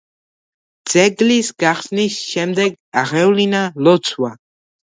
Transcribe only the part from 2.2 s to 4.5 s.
შემდეგ აღევლინა ლოცვა.